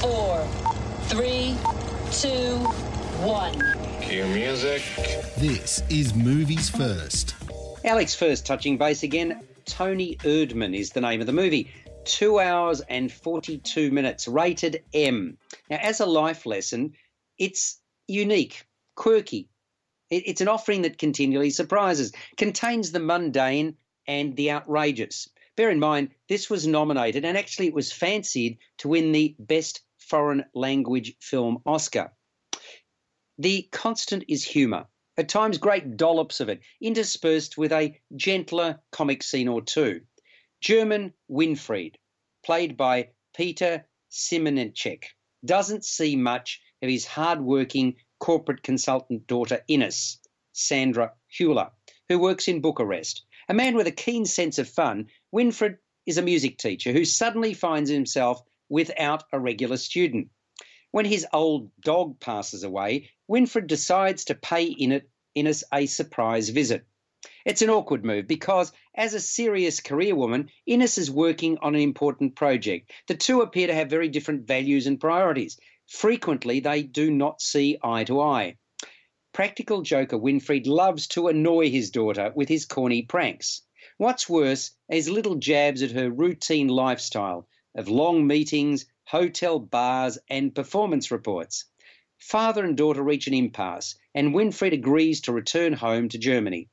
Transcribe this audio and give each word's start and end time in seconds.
Five, 0.00 0.10
four, 0.10 0.46
three, 1.08 1.56
two, 2.12 2.56
one. 3.22 3.52
Cue 4.00 4.24
music. 4.26 4.82
This 5.36 5.82
is 5.90 6.14
Movies 6.14 6.70
First. 6.70 7.34
Alex 7.84 8.14
First 8.14 8.46
touching 8.46 8.78
base 8.78 9.02
again. 9.02 9.42
Toni 9.66 10.16
Erdmann 10.16 10.74
is 10.74 10.90
the 10.90 11.02
name 11.02 11.20
of 11.20 11.26
the 11.26 11.34
movie. 11.34 11.70
Two 12.04 12.38
hours 12.38 12.80
and 12.80 13.12
42 13.12 13.90
minutes, 13.90 14.26
rated 14.26 14.84
M. 14.94 15.36
Now, 15.68 15.78
as 15.82 16.00
a 16.00 16.06
life 16.06 16.46
lesson, 16.46 16.94
it's 17.38 17.78
unique, 18.06 18.64
quirky. 18.94 19.48
It's 20.08 20.40
an 20.40 20.48
offering 20.48 20.82
that 20.82 20.98
continually 20.98 21.50
surprises, 21.50 22.12
contains 22.38 22.90
the 22.90 23.00
mundane 23.00 23.76
and 24.06 24.34
the 24.34 24.52
outrageous. 24.52 25.28
Bear 25.56 25.70
in 25.70 25.78
mind, 25.78 26.10
this 26.28 26.48
was 26.48 26.66
nominated 26.66 27.26
and 27.26 27.36
actually 27.36 27.66
it 27.66 27.74
was 27.74 27.92
fancied 27.92 28.58
to 28.78 28.88
win 28.88 29.12
the 29.12 29.36
Best 29.38 29.82
Foreign 30.10 30.44
Language 30.54 31.14
Film 31.20 31.62
Oscar. 31.64 32.12
The 33.38 33.68
constant 33.70 34.24
is 34.26 34.42
humour, 34.42 34.88
at 35.16 35.28
times 35.28 35.56
great 35.56 35.96
dollops 35.96 36.40
of 36.40 36.48
it, 36.48 36.62
interspersed 36.80 37.56
with 37.56 37.70
a 37.70 37.96
gentler 38.16 38.80
comic 38.90 39.22
scene 39.22 39.46
or 39.46 39.62
two. 39.62 40.00
German 40.60 41.12
Winfried, 41.30 41.94
played 42.44 42.76
by 42.76 43.10
Peter 43.36 43.86
Simonischek, 44.10 45.04
doesn't 45.44 45.84
see 45.84 46.16
much 46.16 46.60
of 46.82 46.88
his 46.88 47.06
hard-working 47.06 47.94
corporate 48.18 48.64
consultant 48.64 49.28
daughter 49.28 49.62
Ines, 49.68 50.18
Sandra 50.50 51.12
Hüller, 51.38 51.70
who 52.08 52.18
works 52.18 52.48
in 52.48 52.60
Bucharest. 52.60 53.24
A 53.48 53.54
man 53.54 53.76
with 53.76 53.86
a 53.86 53.92
keen 53.92 54.26
sense 54.26 54.58
of 54.58 54.68
fun, 54.68 55.06
Winfried 55.32 55.78
is 56.04 56.18
a 56.18 56.22
music 56.22 56.58
teacher 56.58 56.90
who 56.90 57.04
suddenly 57.04 57.54
finds 57.54 57.90
himself 57.90 58.42
without 58.70 59.24
a 59.32 59.38
regular 59.38 59.76
student. 59.76 60.30
When 60.92 61.04
his 61.04 61.26
old 61.32 61.70
dog 61.80 62.18
passes 62.20 62.64
away, 62.64 63.10
Winfried 63.28 63.66
decides 63.66 64.24
to 64.24 64.34
pay 64.34 64.64
Ines 65.34 65.64
a 65.72 65.86
surprise 65.86 66.48
visit. 66.48 66.86
It's 67.44 67.62
an 67.62 67.68
awkward 67.68 68.04
move 68.04 68.26
because, 68.26 68.72
as 68.94 69.12
a 69.12 69.20
serious 69.20 69.80
career 69.80 70.14
woman, 70.14 70.50
Ines 70.66 70.96
is 70.96 71.10
working 71.10 71.58
on 71.58 71.74
an 71.74 71.80
important 71.80 72.34
project. 72.34 72.90
The 73.08 73.14
two 73.14 73.42
appear 73.42 73.66
to 73.66 73.74
have 73.74 73.90
very 73.90 74.08
different 74.08 74.46
values 74.46 74.86
and 74.86 74.98
priorities. 74.98 75.58
Frequently, 75.86 76.60
they 76.60 76.82
do 76.82 77.10
not 77.10 77.42
see 77.42 77.76
eye 77.82 78.04
to 78.04 78.20
eye. 78.20 78.56
Practical 79.32 79.82
joker 79.82 80.18
Winfried 80.18 80.66
loves 80.66 81.06
to 81.08 81.28
annoy 81.28 81.70
his 81.70 81.90
daughter 81.90 82.32
with 82.34 82.48
his 82.48 82.64
corny 82.64 83.02
pranks. 83.02 83.62
What's 83.96 84.28
worse 84.28 84.70
is 84.90 85.10
little 85.10 85.36
jabs 85.36 85.82
at 85.82 85.90
her 85.90 86.10
routine 86.10 86.68
lifestyle 86.68 87.46
of 87.74 87.88
long 87.88 88.26
meetings, 88.26 88.86
hotel 89.04 89.58
bars, 89.58 90.18
and 90.28 90.54
performance 90.54 91.10
reports. 91.10 91.64
Father 92.18 92.64
and 92.64 92.76
daughter 92.76 93.02
reach 93.02 93.26
an 93.26 93.34
impasse, 93.34 93.96
and 94.14 94.34
Winfried 94.34 94.72
agrees 94.72 95.22
to 95.22 95.32
return 95.32 95.72
home 95.72 96.08
to 96.08 96.18
Germany. 96.18 96.68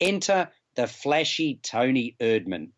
Enter 0.00 0.50
the 0.74 0.86
flashy 0.86 1.60
Toni 1.62 2.16
Erdmann, 2.20 2.70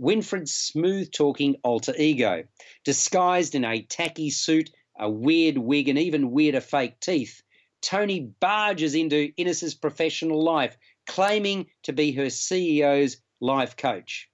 Winfried's 0.00 0.54
smooth 0.54 1.12
talking 1.12 1.56
alter 1.62 1.94
ego. 1.98 2.44
Disguised 2.84 3.54
in 3.54 3.66
a 3.66 3.82
tacky 3.82 4.30
suit, 4.30 4.70
a 4.98 5.10
weird 5.10 5.58
wig, 5.58 5.88
and 5.88 5.98
even 5.98 6.30
weirder 6.30 6.62
fake 6.62 6.98
teeth, 7.00 7.42
Tony 7.82 8.20
barges 8.20 8.94
into 8.94 9.32
Ines's 9.36 9.74
professional 9.74 10.42
life, 10.42 10.76
claiming 11.06 11.66
to 11.82 11.92
be 11.92 12.12
her 12.12 12.26
CEO's 12.26 13.18
life 13.40 13.76
coach. 13.76 14.30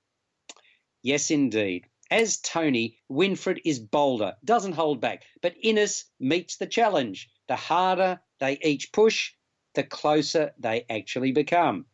Yes, 1.02 1.30
indeed. 1.32 1.86
As 2.10 2.38
Toni, 2.38 2.98
Winfried 3.10 3.60
is 3.64 3.80
bolder, 3.80 4.36
doesn't 4.44 4.74
hold 4.74 5.00
back, 5.00 5.24
but 5.42 5.56
Ines 5.62 6.04
meets 6.20 6.56
the 6.56 6.66
challenge. 6.66 7.28
The 7.48 7.56
harder 7.56 8.20
they 8.38 8.58
each 8.62 8.92
push, 8.92 9.32
the 9.74 9.82
closer 9.82 10.54
they 10.58 10.84
actually 10.88 11.32
become. 11.32 11.86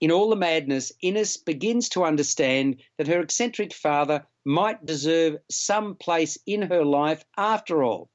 In 0.00 0.10
all 0.10 0.28
the 0.28 0.36
madness, 0.36 0.92
Ines 1.02 1.38
begins 1.38 1.88
to 1.90 2.04
understand 2.04 2.82
that 2.98 3.06
her 3.06 3.20
eccentric 3.20 3.72
father 3.72 4.26
might 4.44 4.84
deserve 4.84 5.38
some 5.50 5.94
place 5.94 6.36
in 6.46 6.62
her 6.62 6.84
life 6.84 7.24
after 7.36 7.82
all. 7.82 8.10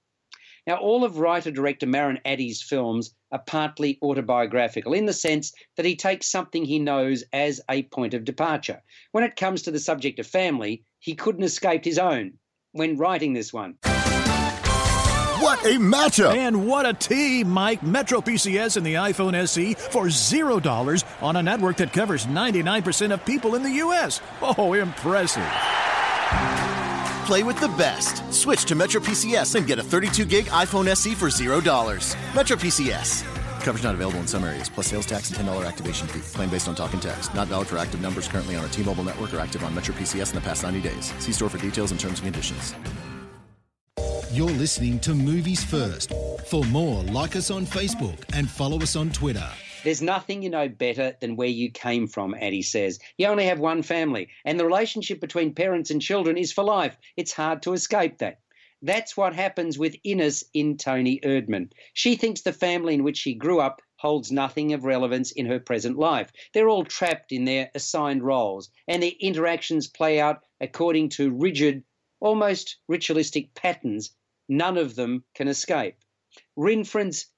Now, 0.68 0.78
all 0.78 1.04
of 1.04 1.18
writer 1.18 1.50
director 1.50 1.88
Maren 1.88 2.20
Ade's 2.26 2.62
films 2.62 3.16
are 3.32 3.44
partly 3.46 3.98
autobiographical 4.02 4.94
in 4.94 5.06
the 5.06 5.14
sense 5.14 5.54
that 5.78 5.86
he 5.86 5.96
takes 5.96 6.32
something 6.32 6.66
he 6.66 6.80
knows 6.80 7.24
as 7.34 7.62
a 7.70 7.84
point 7.84 8.14
of 8.14 8.26
departure. 8.26 8.82
When 9.12 9.24
it 9.24 9.36
comes 9.36 9.64
to 9.64 9.72
the 9.72 9.80
subject 9.80 10.20
of 10.20 10.28
family, 10.28 10.84
he 11.00 11.16
couldn't 11.16 11.44
escape 11.44 11.86
his 11.86 11.98
own 11.98 12.34
when 12.72 12.98
writing 12.98 13.34
this 13.34 13.52
one. 13.52 13.76
What 15.42 15.66
a 15.66 15.80
matchup! 15.80 16.36
And 16.36 16.68
what 16.68 16.86
a 16.86 16.94
team, 16.94 17.50
Mike. 17.50 17.82
Metro 17.82 18.22
PCS 18.22 18.78
and 18.78 18.86
the 18.86 18.94
iPhone 18.94 19.34
SE 19.34 19.74
for 19.74 20.06
$0 20.06 21.04
on 21.20 21.36
a 21.36 21.42
network 21.42 21.78
that 21.78 21.92
covers 21.92 22.28
99% 22.28 23.12
of 23.12 23.26
people 23.26 23.56
in 23.56 23.64
the 23.64 23.72
U.S. 23.72 24.22
Oh, 24.42 24.74
impressive. 24.74 25.42
Play 27.26 27.44
with 27.44 27.60
the 27.60 27.68
best. 27.70 28.34
Switch 28.34 28.66
to 28.66 28.76
Metro 28.76 29.00
PCS 29.00 29.56
and 29.56 29.68
get 29.68 29.78
a 29.78 29.84
32 29.84 30.26
gig 30.26 30.46
iPhone 30.46 30.88
SE 30.88 31.14
for 31.14 31.28
$0. 31.28 32.16
Metro 32.36 32.58
PCS. 32.58 33.24
Coverage 33.62 33.84
not 33.84 33.94
available 33.94 34.20
in 34.20 34.28
some 34.28 34.44
areas, 34.44 34.70
plus 34.70 34.88
sales 34.88 35.06
tax 35.06 35.30
and 35.30 35.40
$10 35.48 35.68
activation 35.68 36.08
fee. 36.08 36.22
Claim 36.36 36.50
based 36.50 36.68
on 36.68 36.74
talk 36.74 36.94
and 36.94 37.02
text. 37.02 37.34
Not 37.36 37.48
valid 37.48 37.68
for 37.68 37.78
active 37.78 38.02
numbers 38.02 38.28
currently 38.28 38.56
on 38.56 38.66
a 38.66 38.70
T 38.70 38.84
Mobile 38.84 39.04
network 39.04 39.34
or 39.34 39.40
active 39.40 39.64
on 39.64 39.74
Metro 39.76 39.94
PCS 39.96 40.30
in 40.30 40.36
the 40.36 40.42
past 40.42 40.64
90 40.64 40.82
days. 40.82 41.14
See 41.20 41.32
store 41.32 41.50
for 41.50 41.60
details 41.60 41.92
and 41.92 42.00
terms 42.00 42.20
and 42.20 42.34
conditions. 42.34 42.74
You're 44.32 44.50
listening 44.50 45.00
to 45.02 45.14
Movies 45.14 45.64
First. 45.64 46.14
For 46.48 46.64
more, 46.66 47.04
like 47.04 47.36
us 47.36 47.52
on 47.52 47.66
Facebook 47.66 48.18
and 48.34 48.50
follow 48.50 48.78
us 48.78 48.96
on 48.96 49.12
Twitter. 49.12 49.48
There's 49.84 50.02
nothing 50.02 50.44
you 50.44 50.52
know 50.52 50.70
better 50.70 51.18
than 51.20 51.36
where 51.36 51.48
you 51.48 51.72
came 51.72 52.06
from, 52.06 52.36
Ade 52.36 52.64
says. 52.64 53.00
You 53.18 53.26
only 53.28 53.46
have 53.46 53.60
one 53.60 53.82
family, 53.82 54.30
and 54.46 54.60
the 54.60 54.66
relationship 54.66 55.20
between 55.20 55.56
parents 55.56 55.90
and 55.90 56.00
children 56.00 56.38
is 56.38 56.52
for 56.52 56.64
life. 56.64 56.96
It's 57.18 57.34
hard 57.34 57.64
to 57.64 57.74
escape 57.74 58.20
that. 58.20 58.42
That's 58.84 59.18
what 59.18 59.34
happens 59.34 59.80
with 59.80 59.96
Ines 60.04 60.44
in 60.54 60.78
Toni 60.78 61.20
Erdmann. 61.24 61.72
She 61.94 62.16
thinks 62.16 62.42
the 62.42 62.54
family 62.54 62.94
in 62.94 63.04
which 63.04 63.18
she 63.18 63.34
grew 63.34 63.60
up 63.60 63.82
holds 63.96 64.32
nothing 64.32 64.74
of 64.74 64.86
relevance 64.86 65.32
in 65.32 65.48
her 65.48 65.60
present 65.60 65.98
life. 65.98 66.32
They're 66.54 66.70
all 66.70 66.86
trapped 66.86 67.32
in 67.32 67.46
their 67.46 67.72
assigned 67.74 68.24
roles, 68.24 68.70
and 68.88 69.02
their 69.02 69.14
interactions 69.20 69.88
play 69.88 70.20
out 70.20 70.44
according 70.60 71.10
to 71.10 71.32
rigid, 71.32 71.84
almost 72.20 72.78
ritualistic 72.88 73.56
patterns 73.56 74.12
none 74.48 74.78
of 74.78 74.96
them 74.96 75.24
can 75.34 75.48
escape. 75.48 75.96
Winfried's 76.56 77.31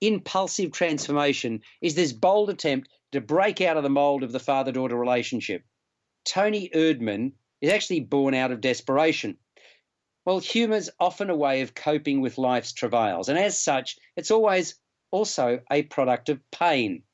impulsive 0.00 0.72
transformation 0.72 1.62
is 1.80 1.94
this 1.94 2.12
bold 2.12 2.50
attempt 2.50 2.88
to 3.12 3.20
break 3.20 3.60
out 3.60 3.76
of 3.76 3.82
the 3.82 3.88
mold 3.90 4.22
of 4.22 4.32
the 4.32 4.40
father 4.40 4.72
daughter 4.72 4.96
relationship. 4.96 5.64
Toni 6.24 6.68
Erdmann 6.74 7.32
is 7.60 7.72
actually 7.72 8.00
born 8.00 8.34
out 8.34 8.52
of 8.52 8.60
desperation. 8.60 9.38
Well, 10.24 10.40
humour's 10.40 10.90
often 10.98 11.30
a 11.30 11.36
way 11.36 11.60
of 11.60 11.74
coping 11.74 12.20
with 12.20 12.36
life's 12.36 12.72
travails, 12.72 13.28
and 13.28 13.38
as 13.38 13.56
such, 13.56 13.96
it's 14.16 14.32
always 14.32 14.74
also 15.12 15.60
a 15.70 15.84
product 15.84 16.28
of 16.28 16.40
pain. 16.50 17.04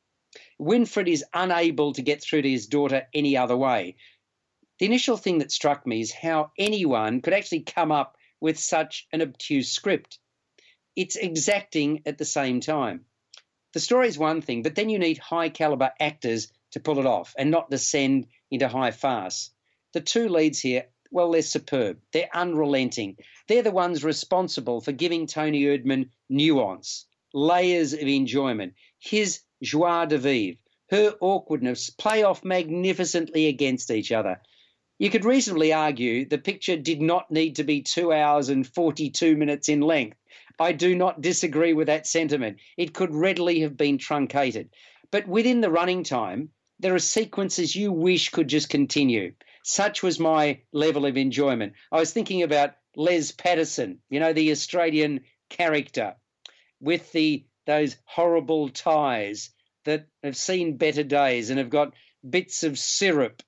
Winfried 0.59 1.09
is 1.09 1.25
unable 1.35 1.93
to 1.93 2.03
get 2.03 2.23
through 2.23 2.43
to 2.43 2.51
his 2.51 2.67
daughter 2.67 3.07
any 3.13 3.37
other 3.37 3.57
way. 3.57 3.97
The 4.79 4.87
initial 4.87 5.19
thing 5.19 5.39
that 5.39 5.53
struck 5.53 5.87
me 5.87 6.01
is 6.01 6.11
how 6.11 6.53
anyone 6.59 7.21
could 7.21 7.35
actually 7.35 7.61
come 7.61 7.93
up 7.93 8.17
with 8.41 8.59
such 8.59 9.07
an 9.13 9.21
obtuse 9.21 9.71
script. 9.71 10.19
It's 10.95 11.17
exacting 11.17 12.03
at 12.07 12.19
the 12.19 12.25
same 12.25 12.61
time. 12.61 13.07
The 13.73 13.81
story 13.81 14.09
is 14.09 14.19
one 14.19 14.43
thing, 14.43 14.63
but 14.63 14.75
then 14.75 14.91
you 14.91 14.99
need 14.99 15.17
high 15.19 15.49
caliber 15.49 15.91
actors 15.99 16.53
to 16.73 16.81
pull 16.81 16.99
it 16.99 17.07
off 17.07 17.35
and 17.39 17.51
not 17.51 17.71
descend 17.71 18.27
into 18.51 18.69
high 18.69 18.91
farce. 18.91 19.51
The 19.93 20.01
two 20.01 20.29
leads 20.29 20.61
here, 20.61 20.87
well, 21.11 21.31
they're 21.31 21.43
superb. 21.43 22.01
They're 22.13 22.29
unrelenting. 22.35 23.17
They're 23.49 23.63
the 23.63 23.71
ones 23.71 24.05
responsible 24.05 24.81
for 24.81 24.93
giving 24.93 25.27
Toni 25.27 25.63
Erdmann 25.63 26.11
nuance, 26.29 27.07
layers 27.33 27.93
of 27.93 28.01
enjoyment, 28.01 28.75
his 28.99 29.41
joie 29.63 30.07
de 30.07 30.19
vivre, 30.19 30.59
her 30.91 31.17
awkwardness 31.21 31.91
play 31.91 32.23
off 32.23 32.45
magnificently 32.45 33.47
against 33.47 33.91
each 33.91 34.13
other. 34.13 34.41
You 34.99 35.11
could 35.11 35.25
reasonably 35.25 35.73
argue 35.73 36.27
the 36.27 36.39
picture 36.39 36.77
did 36.77 37.01
not 37.01 37.31
need 37.31 37.57
to 37.57 37.65
be 37.65 37.83
two 37.83 38.13
hours 38.13 38.51
and 38.51 38.67
42 38.67 39.37
minutes 39.37 39.69
in 39.69 39.81
length. 39.81 40.19
I 40.63 40.73
do 40.73 40.95
not 40.95 41.21
disagree 41.21 41.73
with 41.73 41.89
that 41.89 42.07
sentiment. 42.07 42.59
It 42.77 42.95
could 42.95 43.13
readily 43.13 43.61
have 43.61 43.77
been 43.77 43.99
truncated. 43.99 44.71
But 45.11 45.27
within 45.27 45.61
the 45.61 45.71
running 45.71 46.05
time, 46.05 46.51
there 46.79 46.95
are 46.95 47.01
sequences 47.01 47.75
you 47.75 47.93
wish 47.93 48.31
could 48.31 48.49
just 48.49 48.69
continue. 48.69 49.35
Such 49.65 50.03
was 50.03 50.21
my 50.21 50.61
level 50.73 51.05
of 51.05 51.17
enjoyment. 51.17 51.73
I 51.91 51.99
was 51.99 52.13
thinking 52.13 52.43
about 52.43 52.75
Les 52.97 53.33
Patterson, 53.33 53.99
you 54.09 54.21
know, 54.21 54.33
the 54.33 54.53
Australian 54.53 55.21
character 55.51 56.15
with 56.81 57.11
the 57.13 57.45
those 57.67 57.97
horrible 58.05 58.69
ties 58.69 59.51
that 59.85 60.07
have 60.23 60.37
seen 60.37 60.77
better 60.77 61.05
days 61.05 61.51
and 61.51 61.59
have 61.59 61.71
got 61.71 61.95
bits 62.29 62.63
of 62.63 62.79
syrup 62.79 63.43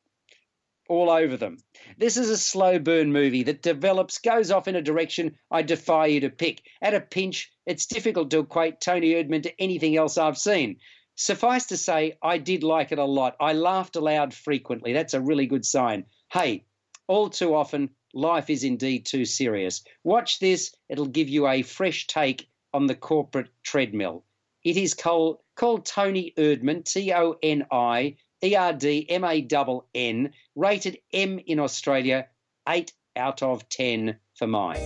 all 0.89 1.11
over 1.11 1.37
them. 1.37 1.59
This 1.97 2.17
is 2.17 2.31
a 2.31 2.37
slow 2.37 2.79
burn 2.79 3.13
movie 3.13 3.45
that 3.45 3.63
develops, 3.63 4.19
goes 4.19 4.51
off 4.51 4.69
in 4.69 4.77
a 4.77 4.83
direction 4.83 5.37
I 5.51 5.63
defy 5.63 6.07
you 6.07 6.21
to 6.21 6.31
pick. 6.31 6.63
At 6.83 6.95
a 6.95 7.01
pinch, 7.01 7.53
it's 7.67 7.87
difficult 7.87 8.31
to 8.31 8.41
equate 8.41 8.81
Toni 8.81 9.15
Erdmann 9.15 9.45
to 9.45 9.61
anything 9.61 9.97
else 9.97 10.19
I've 10.19 10.39
seen. 10.39 10.77
Suffice 11.17 11.67
to 11.67 11.77
say, 11.77 12.19
I 12.23 12.39
did 12.39 12.63
like 12.63 12.93
it 12.93 12.99
a 12.99 13.05
lot. 13.05 13.37
I 13.41 13.53
laughed 13.53 13.97
aloud 13.97 14.35
frequently. 14.35 14.93
That's 14.93 15.15
a 15.15 15.21
really 15.21 15.47
good 15.47 15.65
sign. 15.65 16.05
Hey, 16.33 16.65
all 17.07 17.31
too 17.31 17.55
often, 17.55 17.91
life 18.13 18.51
is 18.51 18.65
indeed 18.65 19.07
too 19.07 19.25
serious. 19.25 19.85
Watch 20.03 20.39
this, 20.39 20.75
it'll 20.89 21.07
give 21.07 21.29
you 21.29 21.47
a 21.47 21.63
fresh 21.63 22.07
take 22.07 22.49
on 22.73 22.87
the 22.87 22.95
corporate 22.95 23.51
treadmill. 23.63 24.25
It 24.65 24.77
is 24.77 24.95
called, 24.95 25.39
called 25.55 25.87
Toni 25.87 26.33
Erdmann, 26.37 26.85
T 26.85 27.13
O 27.13 27.37
N 27.43 27.67
I 27.71 28.17
E 28.45 28.55
R 28.55 28.75
D 28.75 29.07
M 29.09 29.25
A 29.25 29.41
N 29.41 29.81
N, 29.95 30.33
rated 30.55 30.99
M 31.13 31.41
in 31.47 31.59
Australia, 31.59 32.29
8 32.69 32.93
out 33.17 33.43
of 33.43 33.67
10 33.71 34.17
for 34.35 34.47
mine. 34.47 34.81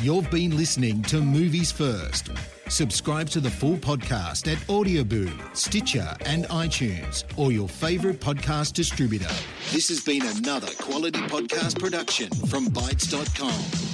You've 0.00 0.30
been 0.30 0.56
listening 0.56 1.02
to 1.04 1.20
Movies 1.20 1.70
First. 1.70 2.30
Subscribe 2.68 3.28
to 3.28 3.40
the 3.40 3.50
full 3.50 3.76
podcast 3.76 4.50
at 4.50 4.58
Audioboom, 4.68 5.56
Stitcher, 5.56 6.16
and 6.26 6.46
iTunes, 6.46 7.24
or 7.36 7.52
your 7.52 7.68
favourite 7.68 8.18
podcast 8.20 8.72
distributor. 8.72 9.32
This 9.70 9.88
has 9.88 10.02
been 10.02 10.26
another 10.26 10.72
quality 10.80 11.20
podcast 11.20 11.78
production 11.78 12.30
from 12.30 12.66
Bytes.com. 12.68 13.93